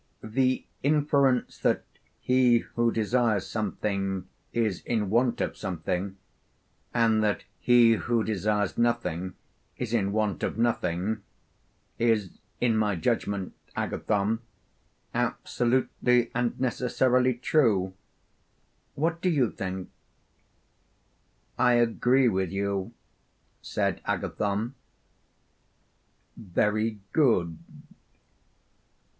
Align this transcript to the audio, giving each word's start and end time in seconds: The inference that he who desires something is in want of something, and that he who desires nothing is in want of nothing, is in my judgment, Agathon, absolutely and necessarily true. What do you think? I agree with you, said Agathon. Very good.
The 0.23 0.65
inference 0.81 1.59
that 1.59 1.83
he 2.19 2.57
who 2.73 2.91
desires 2.91 3.45
something 3.45 4.27
is 4.51 4.81
in 4.83 5.11
want 5.11 5.39
of 5.41 5.55
something, 5.55 6.17
and 6.91 7.23
that 7.23 7.43
he 7.59 7.91
who 7.93 8.23
desires 8.23 8.79
nothing 8.79 9.35
is 9.77 9.93
in 9.93 10.11
want 10.11 10.41
of 10.41 10.57
nothing, 10.57 11.21
is 11.99 12.39
in 12.59 12.77
my 12.77 12.95
judgment, 12.95 13.53
Agathon, 13.75 14.39
absolutely 15.13 16.31
and 16.33 16.59
necessarily 16.59 17.35
true. 17.35 17.93
What 18.95 19.21
do 19.21 19.29
you 19.29 19.51
think? 19.51 19.91
I 21.59 21.73
agree 21.73 22.27
with 22.27 22.49
you, 22.49 22.91
said 23.61 24.01
Agathon. 24.07 24.73
Very 26.35 27.01
good. 27.13 27.59